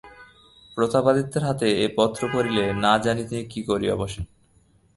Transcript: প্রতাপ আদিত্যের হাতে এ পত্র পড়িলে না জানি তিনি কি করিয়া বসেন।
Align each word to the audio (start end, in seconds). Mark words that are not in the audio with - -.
প্রতাপ 0.77 1.05
আদিত্যের 1.07 1.43
হাতে 1.43 1.67
এ 1.83 1.85
পত্র 1.97 2.21
পড়িলে 2.33 2.63
না 2.73 2.93
জানি 2.97 3.23
তিনি 3.27 3.43
কি 3.45 3.61
করিয়া 3.63 3.95
বসেন। 3.95 4.25